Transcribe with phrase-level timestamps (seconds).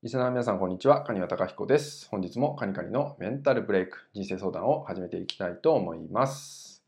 [0.00, 1.02] リスナーの皆さん、こんにちは。
[1.02, 2.08] 蟹和隆彦です。
[2.08, 6.84] 本日もカニカニのメンタルブレイク、人生相談を始めていきたいと思います。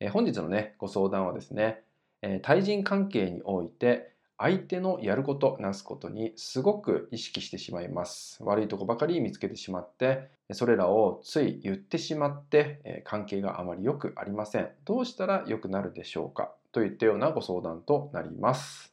[0.00, 1.84] えー、本日のね、ご相談はですね、
[2.22, 8.42] えー、対人関係において、相手のやること、なすことにすごく意識してしまいます。
[8.42, 14.68] 悪いとこばかり見つけてしまって、それらをつい言ってしまって、えー、関係があまり良くありません。
[14.84, 18.92] どうしたら良くなるでしょうかといったようなご相談となります。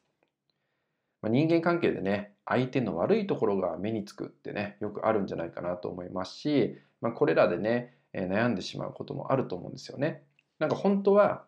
[1.21, 10.23] まあ、人間関係でね、相手の悪いところが目につくってねよくあるんじゃないかなと思いますし、まあ、これらでね、えー、悩んでしまうこともあると思うんですよね。
[10.57, 11.43] なんか本当は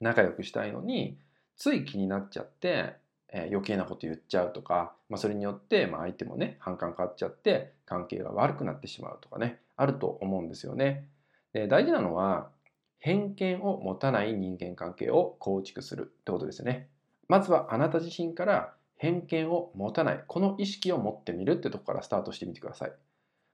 [0.00, 1.18] 仲良くしたいのに
[1.56, 2.96] つい気になっちゃって、
[3.32, 11.08] えー、余計なこと言っちゃうとか、まあ、それによって、まあ、相手もね反感買っちゃって関係が悪くなってしまうとかねあると思うんですよね。
[11.54, 12.50] で大事なのは
[12.98, 16.88] 偏見を持たない人間関係を構築するってことですよね。
[17.28, 22.92] まずはあなた自身から偏見を持たない、この意識を持ってみるってとこからスタートしてみてください。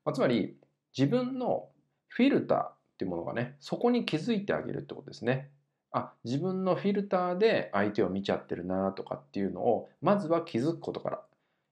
[0.05, 0.57] まあ、つまり、
[0.97, 1.69] 自分の
[2.09, 5.51] フィルターっていうものがね、そこに気づいてあげるってことですね。
[5.91, 11.23] あ、自分のフィルターで相手を見ちゃってるなとかっていうのを、まずは気づくことから。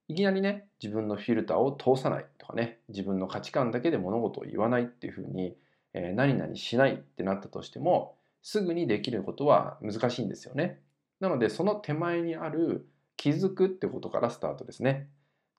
[0.09, 5.57] いきなりね、自分のフィルターを通さないとかね、自分の価値観だけで物事を言わないっていうふうに、
[5.95, 10.81] えー、何々しないってなったとしても、すぐにできることは難しいんですよね。
[11.21, 12.89] なので、その手前にある
[13.21, 15.07] 気づくってことからスタートですね。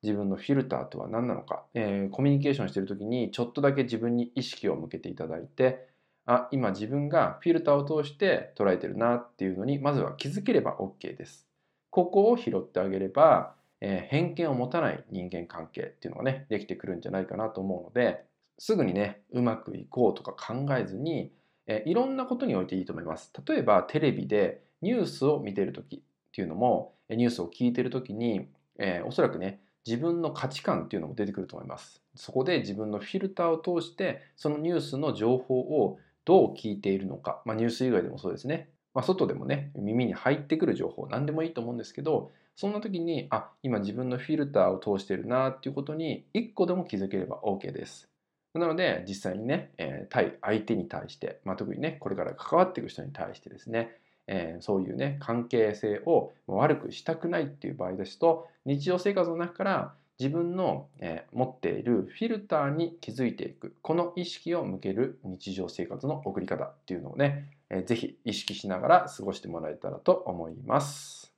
[0.01, 5.87] 自分のフィルターとは何なのか、えー、コミュニケーションしてる時にちょっとだけ自分に意識を向けていただいて
[6.25, 11.47] あ今自分がフィルターを通して捉えてるなっていうのにまずは気づければ OK です。
[11.91, 18.23] ここを拾ってあげれば、えー、偏見を持たない人間関係っていうのがねできてくるんじゃないかなと思うので
[18.57, 21.31] すぐにねうまくいこうとか考えずに、
[21.67, 23.31] えー、いろんなことにおいていいと思います。
[23.47, 32.01] 例えばテレビでニュースを見てる時っていうのもニュースを聞いてる時に、えー、おそらくね自分の価値観っていうのも出てくると思います。
[32.15, 48.07] そこで自分のフィルターを通してそのニュースの情報をどう聞いているのか、まあ、ニュース以外でもそうですね、まあ、外でもね耳に入ってくる情報何でもいいと思うんですけどそんな時にあ今自分のフィルターを通してるなっていうことに1個でも気づければ OK です。
[48.53, 53.95] なので実際にね、えー、対相手に対して、まあ、特にねこれから関わっていく人に対してですね
[54.27, 71.33] えー、そういうね関係性を悪くしたくないっていう場合ですと日常生活の中から自分の、えー、持っているフィルターに気づいていくこの意識を向ける日常生活の送り方っていうのをね、えー、ぜひ意識しながら過ごしてもらえたらと思います。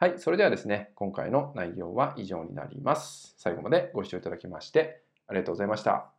[0.00, 3.34] はい、それではですね、今回の内容は以上になります。
[3.36, 6.17] 最後までご視聴いただきましてありがとうございました。